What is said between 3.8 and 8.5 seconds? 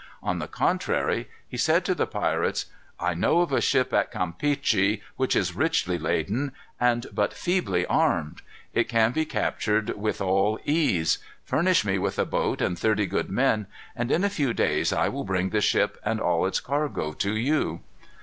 at Campeachy, which is richly laden, and but feebly armed.